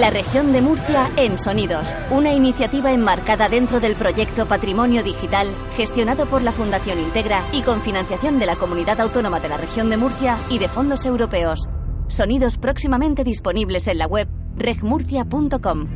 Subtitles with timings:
[0.00, 6.26] La región de Murcia en Sonidos, una iniciativa enmarcada dentro del proyecto Patrimonio Digital, gestionado
[6.26, 9.96] por la Fundación Integra y con financiación de la Comunidad Autónoma de la región de
[9.96, 11.66] Murcia y de fondos europeos.
[12.08, 15.86] Sonidos próximamente disponibles en la web regmurcia.com.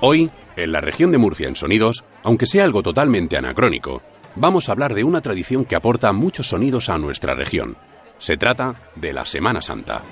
[0.00, 4.02] Hoy, en la región de Murcia en Sonidos, aunque sea algo totalmente anacrónico,
[4.34, 7.76] vamos a hablar de una tradición que aporta muchos sonidos a nuestra región.
[8.18, 10.02] Se trata de la Semana Santa.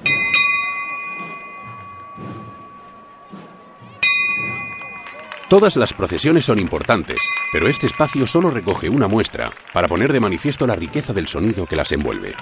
[5.49, 7.19] Todas las procesiones son importantes,
[7.51, 11.65] pero este espacio solo recoge una muestra para poner de manifiesto la riqueza del sonido
[11.65, 12.35] que las envuelve.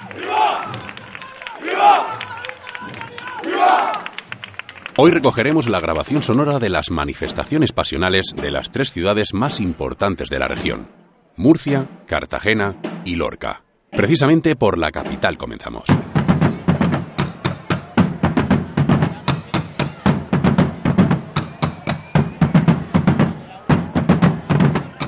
[4.97, 10.29] Hoy recogeremos la grabación sonora de las manifestaciones pasionales de las tres ciudades más importantes
[10.29, 10.89] de la región,
[11.37, 13.63] Murcia, Cartagena y Lorca.
[13.89, 15.85] Precisamente por la capital comenzamos.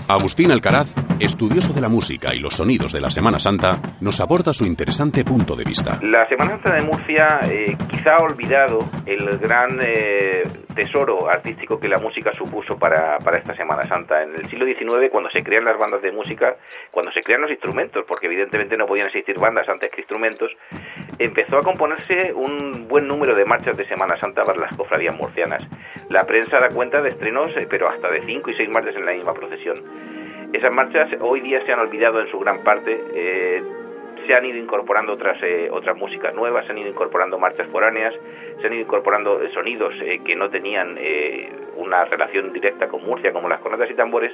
[0.09, 0.87] Agustín Alcaraz,
[1.19, 5.23] estudioso de la música y los sonidos de la Semana Santa, nos aporta su interesante
[5.23, 5.99] punto de vista.
[6.01, 10.41] La Semana Santa de Murcia eh, quizá ha olvidado el gran eh,
[10.73, 14.23] tesoro artístico que la música supuso para, para esta Semana Santa.
[14.23, 16.55] En el siglo XIX, cuando se crean las bandas de música,
[16.89, 20.49] cuando se crean los instrumentos, porque evidentemente no podían existir bandas antes que instrumentos,
[21.19, 25.61] empezó a componerse un buen número de marchas de Semana Santa para las cofradías murcianas.
[26.07, 29.05] La prensa da cuenta de estrenos, eh, pero hasta de cinco y seis marchas en
[29.05, 29.83] la misma procesión.
[30.53, 33.03] Esas marchas hoy día se han olvidado en su gran parte.
[33.13, 33.61] Eh,
[34.25, 38.13] se han ido incorporando otras eh, otras músicas nuevas, se han ido incorporando marchas foráneas,
[38.61, 39.93] se han ido incorporando sonidos
[40.25, 40.97] que no tenían
[41.77, 44.31] una relación directa con Murcia, como las cornetas y tambores,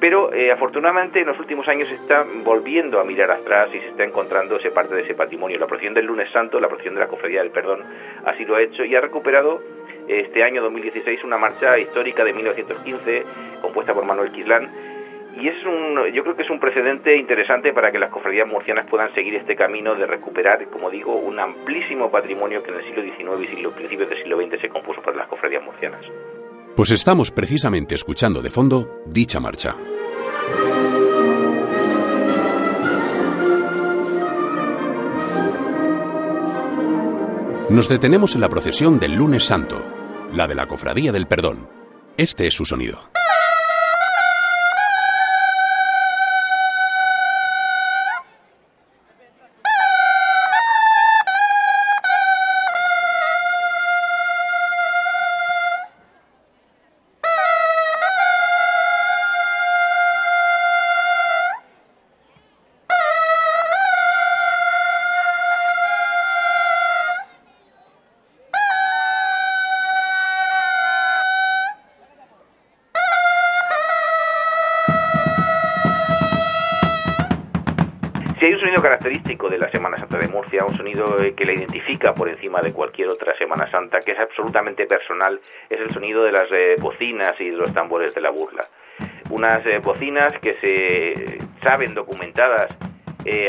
[0.00, 4.04] pero afortunadamente en los últimos años se está volviendo a mirar atrás y se está
[4.04, 5.58] encontrando ese parte de ese patrimonio.
[5.58, 7.82] La procesión del lunes santo, la procesión de la cofradía del perdón,
[8.24, 9.60] así lo ha hecho y ha recuperado
[10.06, 13.24] este año 2016 una marcha histórica de 1915
[13.60, 14.70] compuesta por Manuel Quislán
[15.40, 18.86] y es un, yo creo que es un precedente interesante para que las cofradías murcianas
[18.90, 23.02] puedan seguir este camino de recuperar, como digo, un amplísimo patrimonio que en el siglo
[23.02, 26.04] XIX y siglo, principios del siglo XX se compuso por las cofradías murcianas.
[26.74, 29.76] Pues estamos precisamente escuchando de fondo dicha marcha.
[37.70, 39.80] Nos detenemos en la procesión del lunes santo,
[40.32, 41.68] la de la Cofradía del Perdón.
[42.16, 42.98] Este es su sonido.
[80.64, 84.18] Un sonido eh, que la identifica por encima de cualquier otra Semana Santa, que es
[84.18, 88.30] absolutamente personal, es el sonido de las eh, bocinas y de los tambores de la
[88.30, 88.66] burla.
[89.30, 92.76] Unas eh, bocinas que se saben documentadas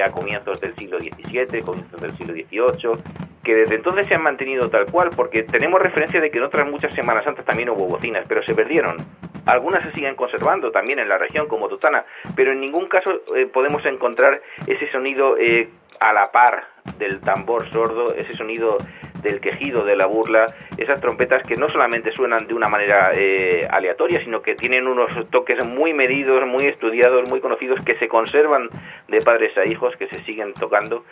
[0.05, 3.01] a comienzos del siglo XVII, comienzos del siglo XVIII,
[3.41, 6.67] que desde entonces se han mantenido tal cual, porque tenemos referencia de que en otras
[6.67, 8.97] muchas Semanas Santas también hubo bocinas, pero se perdieron.
[9.45, 12.03] Algunas se siguen conservando también en la región como Totana,
[12.35, 15.69] pero en ningún caso eh, podemos encontrar ese sonido eh,
[15.99, 16.67] a la par
[16.97, 18.77] del tambor sordo, ese sonido
[19.21, 20.45] del quejido, de la burla,
[20.77, 25.09] esas trompetas que no solamente suenan de una manera eh, aleatoria, sino que tienen unos
[25.29, 28.69] toques muy medidos, muy estudiados, muy conocidos, que se conservan
[29.07, 31.03] de padres a hijos, que se siguen tocando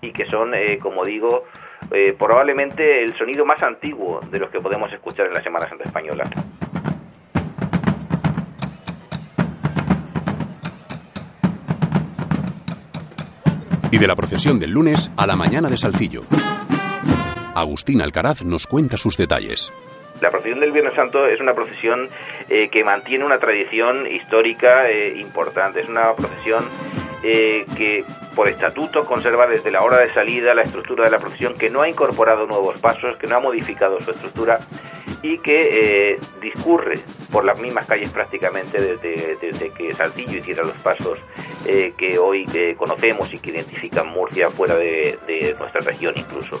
[0.00, 1.44] y que son, eh, como digo,
[1.92, 5.84] eh, probablemente el sonido más antiguo de los que podemos escuchar en la Semana Santa
[5.84, 6.24] Española.
[13.90, 16.22] Y de la procesión del lunes a la mañana de Salcillo.
[17.54, 19.72] Agustín Alcaraz nos cuenta sus detalles.
[20.20, 22.08] La procesión del Viernes Santo es una procesión
[22.48, 25.80] eh, que mantiene una tradición histórica eh, importante.
[25.80, 26.64] Es una procesión
[27.22, 28.04] eh, que
[28.34, 31.82] por estatuto conserva desde la hora de salida la estructura de la procesión, que no
[31.82, 34.58] ha incorporado nuevos pasos, que no ha modificado su estructura
[35.22, 37.00] y que discurre
[37.32, 41.18] por las mismas calles prácticamente desde, desde que Saltillo hiciera los pasos
[41.66, 42.46] eh, que hoy
[42.76, 46.60] conocemos y que identifican Murcia fuera de nuestra región incluso.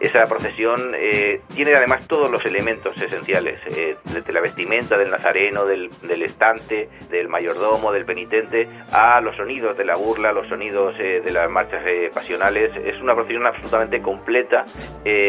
[0.00, 5.64] Esa procesión eh, tiene además todos los elementos esenciales, eh, desde la vestimenta del nazareno,
[5.64, 10.94] del, del, estante, del mayordomo, del penitente, a los sonidos de la burla, los sonidos
[10.98, 11.82] eh, de las marchas
[12.12, 12.70] pasionales.
[12.76, 14.64] Es una procesión absolutamente completa,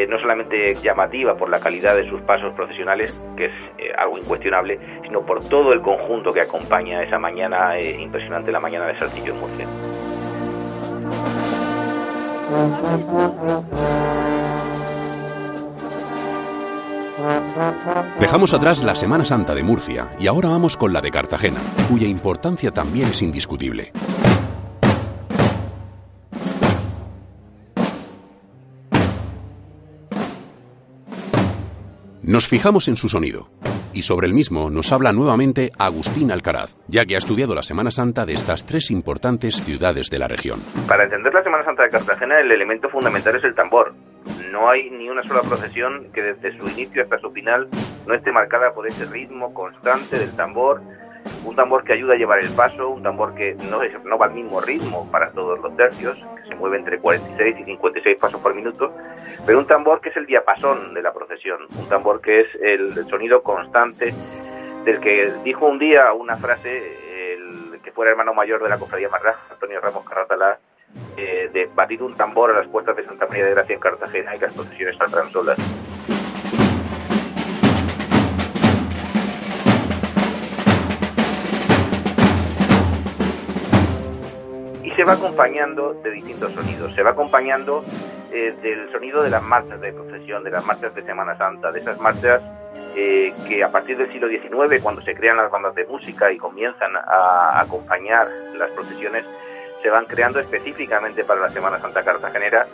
[0.07, 3.51] no solamente llamativa por la calidad de sus pasos procesionales, que es
[3.97, 8.97] algo incuestionable, sino por todo el conjunto que acompaña esa mañana impresionante, la mañana de
[8.97, 9.65] Saltillo en Murcia.
[18.19, 22.07] Dejamos atrás la Semana Santa de Murcia y ahora vamos con la de Cartagena, cuya
[22.07, 23.91] importancia también es indiscutible.
[32.21, 33.49] Nos fijamos en su sonido
[33.93, 37.91] y sobre el mismo nos habla nuevamente Agustín Alcaraz, ya que ha estudiado la Semana
[37.91, 40.59] Santa de estas tres importantes ciudades de la región.
[40.87, 43.93] Para entender la Semana Santa de Cartagena el elemento fundamental es el tambor.
[44.51, 47.67] No hay ni una sola procesión que desde su inicio hasta su final
[48.07, 50.81] no esté marcada por ese ritmo constante del tambor,
[51.45, 54.27] un tambor que ayuda a llevar el paso, un tambor que no, es, no va
[54.27, 58.41] al mismo ritmo para todos los tercios, que se mueve entre 46 y 56 pasos
[58.41, 58.91] por minuto,
[59.45, 62.93] pero un tambor que es el diapasón de la procesión, un tambor que es el,
[63.07, 64.13] sonido constante
[64.85, 69.09] del que dijo un día una frase el que fuera hermano mayor de la cofradía
[69.09, 70.59] Marraja, Antonio Ramos Carratalá,
[71.17, 74.35] eh, de batir un tambor a las puertas de Santa María de Gracia en Cartagena
[74.35, 75.57] y que las procesiones saldrán solas.
[84.95, 86.93] se va acompañando de distintos sonidos.
[86.95, 87.83] Se va acompañando
[88.31, 91.79] eh, del sonido de las marchas de procesión, de las marchas de Semana Santa, de
[91.81, 92.41] esas marchas
[92.95, 96.37] eh, que a partir del siglo XIX, cuando se crean las bandas de música y
[96.37, 98.27] comienzan a acompañar
[98.57, 99.25] las procesiones,
[99.81, 102.67] se van creando específicamente para la Semana Santa cartagenera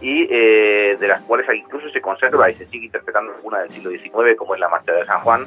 [0.00, 3.90] y eh, de las cuales incluso se conserva y se sigue interpretando alguna del siglo
[3.90, 5.46] XIX, como es la Marcha de San Juan,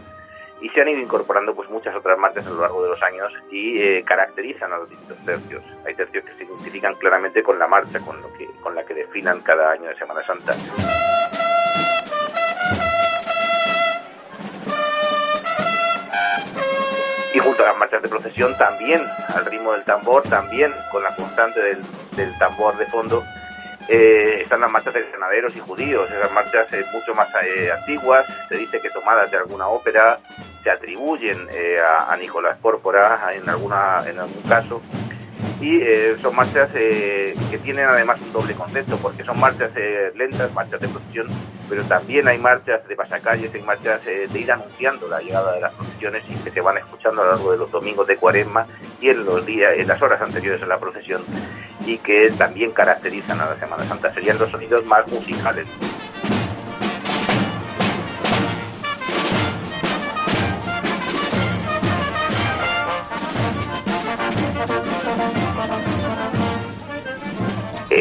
[0.62, 3.32] y se han ido incorporando pues muchas otras marchas a lo largo de los años
[3.52, 5.64] y eh, caracterizan a los distintos tercios.
[5.86, 8.94] Hay tercios que se identifican claramente con la marcha, con lo que con la que
[8.94, 10.56] desfilan cada año de Semana Santa.
[17.60, 19.02] Las marchas de procesión también,
[19.36, 21.82] al ritmo del tambor, también con la constante del,
[22.16, 23.24] del tambor de fondo,
[23.90, 28.26] eh, están las marchas de granaderos y judíos, esas marchas eh, mucho más eh, antiguas,
[28.48, 30.20] se dice que tomadas de alguna ópera,
[30.64, 34.82] se atribuyen eh, a, a, Nicolás Pórpora en, alguna, en algún caso,
[35.62, 35.82] y
[36.22, 39.72] son marchas que tienen además un doble concepto, porque son marchas
[40.16, 41.28] lentas, marchas de procesión,
[41.70, 45.74] pero también hay marchas de pasacalles, hay marchas de ir anunciando la llegada de las
[45.74, 48.66] procesiones y que se van escuchando a lo largo de los domingos de cuaresma
[49.02, 51.24] y en los días, en las horas anteriores a la procesión
[51.86, 54.14] y que también caracterizan a la Semana Santa.
[54.14, 55.66] Serían los sonidos más musicales.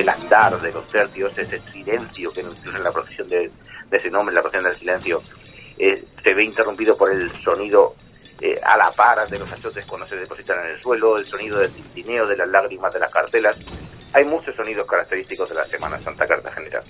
[0.08, 3.50] El andar de los tercios, ese silencio que incluso en la procesión de,
[3.90, 5.22] ese nombre, la procesión del silencio,
[5.76, 7.94] eh, se ve interrumpido por el sonido
[8.40, 11.58] eh, a la par de los achotes cuando se depositan en el suelo, el sonido
[11.58, 13.58] del tintineo de las lágrimas de las cartelas.
[14.14, 16.80] Hay muchos sonidos característicos de la Semana Santa Cartagenera.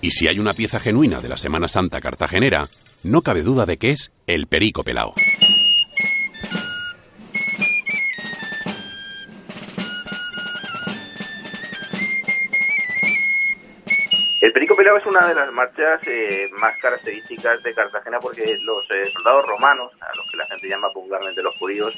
[0.00, 2.68] Y si hay una pieza genuina de la Semana Santa cartagenera,
[3.02, 5.14] no cabe duda de que es el perico pelao.
[14.78, 19.44] Pelao es una de las marchas eh, más características de Cartagena porque los eh, soldados
[19.48, 21.92] romanos, a los que la gente llama popularmente los judíos,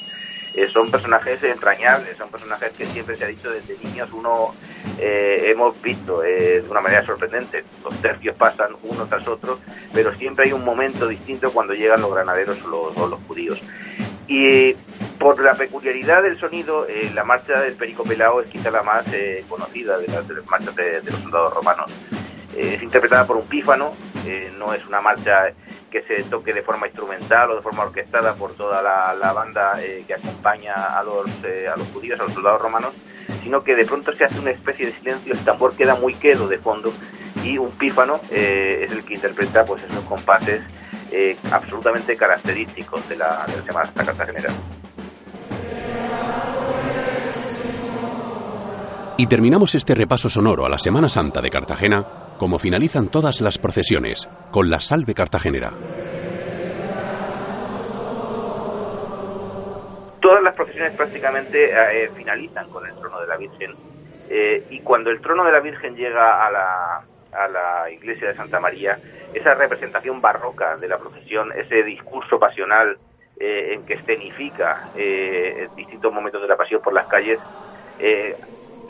[0.55, 4.55] eh, son personajes entrañables, son personajes que siempre se ha dicho desde niños uno
[4.97, 7.63] eh, hemos visto de una manera sorprendente.
[7.83, 9.59] Los tercios pasan uno tras otro,
[9.93, 13.61] pero siempre hay un momento distinto cuando llegan los granaderos o los, judíos.
[14.27, 14.73] Y
[15.19, 19.05] por la peculiaridad del sonido, la marcha del Perico Pelao es quizá la más
[19.47, 21.91] conocida de las, marchas de, los soldados romanos.
[22.55, 23.93] Es interpretada por un pífano,
[24.57, 25.53] no es una marcha
[25.91, 30.03] que se toque de forma instrumental o de forma orquestada por toda la, banda eh,
[30.07, 32.93] que acompaña a los, eh, a los judíos, a los soldados romanos,
[33.43, 36.47] sino que de pronto se hace una especie de silencio, el tambor queda muy quedo
[36.47, 36.93] de fondo
[37.43, 40.61] y un pífano eh, es el que interpreta pues esos compases
[41.51, 44.49] absolutamente característicos de la, de la Semana Cartagenera.
[49.17, 53.59] Y terminamos este repaso sonoro a la Semana Santa de Cartagena como finalizan todas las
[53.59, 55.69] procesiones, con la salve cartagenera.
[60.19, 63.75] Todas las procesiones prácticamente eh, finalizan con el trono de la Virgen
[64.27, 68.35] eh, y cuando el trono de la Virgen llega a la, a la iglesia de
[68.35, 68.97] Santa María,
[69.35, 72.97] esa representación barroca de la procesión, ese discurso pasional
[73.39, 74.89] eh, en que escenifica
[75.75, 77.37] distintos momentos de la pasión por las calles,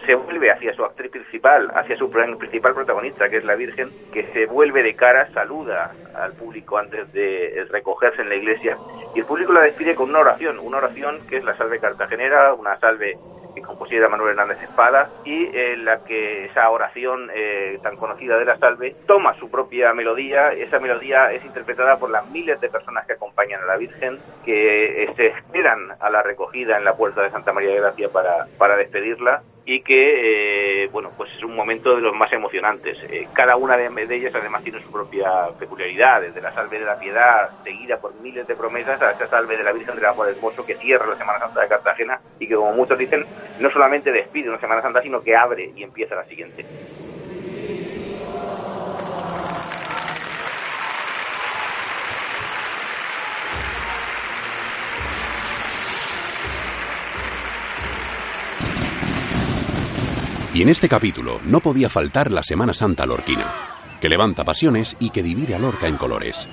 [0.05, 4.23] se vuelve hacia su actriz principal, hacia su principal protagonista, que es la Virgen, que
[4.33, 8.77] se vuelve de cara, saluda al público antes de recogerse en la iglesia,
[9.15, 12.53] y el público la despide con una oración, una oración que es la salve cartagenera,
[12.53, 13.17] una salve
[13.53, 18.45] que compusiera Manuel Hernández Espada, y en la que esa oración eh, tan conocida de
[18.45, 23.05] la salve toma su propia melodía, esa melodía es interpretada por las miles de personas
[23.05, 27.21] que acompañan a la Virgen, que eh, se esperan a la recogida en la puerta
[27.21, 31.55] de Santa María de Gracia para, para despedirla, y que, eh, bueno, pues es un
[31.55, 32.97] momento de los más emocionantes.
[33.09, 36.99] Eh, cada una de, ellas además tiene su propia peculiaridad, desde la salve de la
[36.99, 40.65] piedad, seguida por miles de promesas, a esa salve de la Virgen del Amor Hermoso
[40.65, 43.25] que cierra la Semana Santa de Cartagena y que, como muchos dicen,
[43.59, 46.65] no solamente despide una Semana Santa, sino que abre y empieza la siguiente.
[60.61, 63.51] En este capítulo no podía faltar la Semana Santa lorquina,
[63.99, 66.47] que levanta pasiones y que divide a Lorca en colores.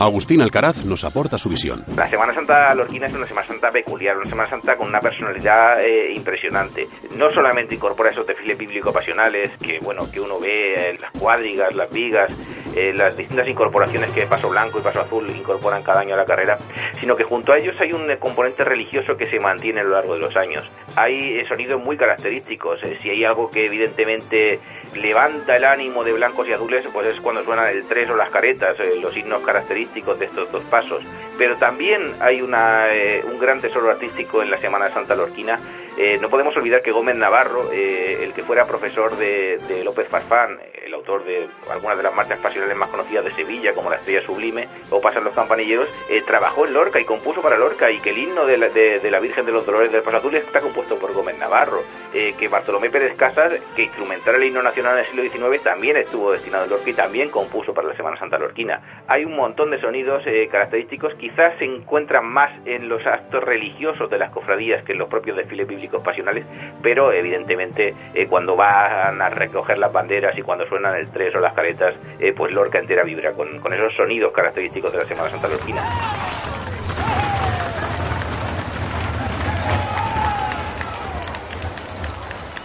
[0.00, 1.84] Agustín Alcaraz nos aporta su visión.
[1.94, 5.84] La Semana Santa lorquina es una Semana Santa peculiar, una Semana Santa con una personalidad
[5.84, 6.88] eh, impresionante.
[7.18, 11.90] No solamente incorpora esos desfiles bíblico-pasionales que, bueno, que uno ve en las cuadrigas, las
[11.92, 12.32] vigas,
[12.74, 16.24] eh, las distintas incorporaciones que Paso Blanco y Paso Azul incorporan cada año a la
[16.24, 16.58] carrera,
[16.94, 20.14] sino que junto a ellos hay un componente religioso que se mantiene a lo largo
[20.14, 20.68] de los años.
[20.96, 22.80] Hay eh, sonidos muy característicos.
[23.02, 24.60] si hay algo que evidentemente
[24.94, 28.30] levanta el ánimo de blancos y azules, pues es cuando suenan el tres o las
[28.30, 31.02] caretas, los signos característicos de estos dos pasos.
[31.38, 35.58] Pero también hay una, eh, un gran tesoro artístico en la Semana Santa Lorquina.
[35.96, 40.58] Eh, no podemos olvidar que Gómez Navarro, eh, el que fuera profesor de, López Farfán,
[40.84, 44.22] el autor de algunas de las marchas pasionales más conocidas de Sevilla, como la Estrella
[44.22, 48.10] Sublime o Pasan los Campanilleros, eh, trabajó en Lorca y compuso para Lorca, y que
[48.10, 51.38] el himno de la, Virgen de los Dolores del Paso Azul está compuesto por Gómez
[51.38, 51.82] Navarro,
[52.12, 56.32] que Bartolomé Pérez Casas, que instrumentara el himno nacional en el siglo XIX, también estuvo
[56.32, 58.80] destinado en Lorca y también compuso para la Semana Santa Lorquina.
[59.06, 64.10] Hay un montón de sonidos eh, característicos, quizás se encuentran más en los actos religiosos
[64.10, 66.44] de las cofradías que en los propios desfiles bíblicos pasionales,
[66.82, 67.94] pero evidentemente
[68.28, 71.94] cuando van a recoger las banderas y cuando suenan en el 3 o las caretas,
[72.18, 75.82] eh, pues Lorca entera vibra con, esos sonidos característicos de la Semana Santa Lorquina.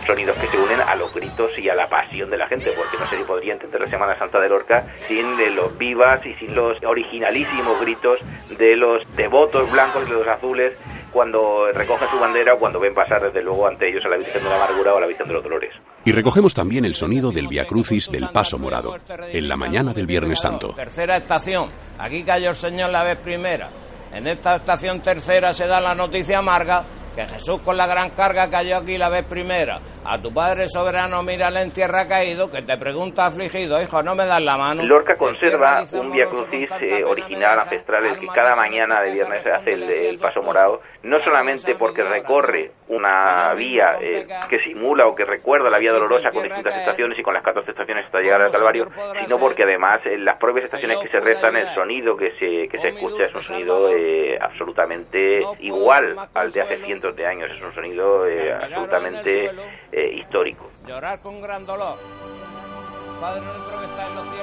[0.05, 2.95] sonidos que se unen a los gritos y a la pasión de la gente, porque
[2.95, 6.77] no si podría entender la Semana Santa de Lorca sin los vivas y sin los
[6.83, 8.19] originalísimos gritos
[8.55, 10.77] de los devotos blancos y los azules
[11.15, 14.43] cuando recogen su bandera o cuando ven pasar desde luego ante ellos a la Virgen
[14.43, 15.73] de la Amargura o a la Virgen de los Dolores.
[16.03, 18.97] Y recogemos también el sonido del Via Crucis del Paso Morado,
[19.31, 20.73] en la mañana del Viernes Santo.
[20.75, 23.69] Tercera estación, aquí cayó el Señor la vez primera.
[24.11, 26.83] En esta estación tercera se da la noticia amarga
[27.15, 29.79] que Jesús con la gran carga cayó aquí la vez primera.
[30.07, 34.23] A tu Padre soberano mírale en tierra caído, que te pregunta afligido, hijo, no me
[34.27, 34.83] das la mano.
[34.83, 39.49] Lorca conserva un Via Crucis eh, original, ancestral, el que cada mañana de viernes se
[39.49, 45.25] hace el, paso morado, no solamente porque recorre una vía eh, que simula o que
[45.25, 48.51] recuerda la vía dolorosa con distintas estaciones y con las 14 estaciones hasta llegar al
[48.51, 48.87] Calvario,
[49.23, 52.79] sino porque además en las propias estaciones que se rezan el sonido que se, que
[52.79, 57.61] se escucha es un sonido eh, absolutamente igual al de hace cientos de años, es
[57.63, 58.23] un sonido
[58.61, 59.49] absolutamente
[59.95, 60.69] eh, histórico.
[60.85, 61.97] Llorar con gran dolor.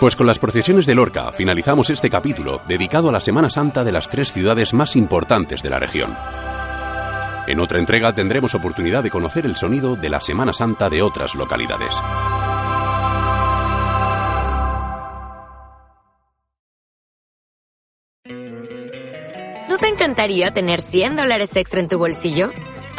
[0.01, 3.93] Pues con las procesiones de Lorca finalizamos este capítulo dedicado a la Semana Santa de
[3.93, 6.17] las tres ciudades más importantes de la región.
[7.47, 11.35] En otra entrega tendremos oportunidad de conocer el sonido de la Semana Santa de otras
[11.35, 11.95] localidades.
[19.69, 22.51] ¿No te encantaría tener 100 dólares extra en tu bolsillo?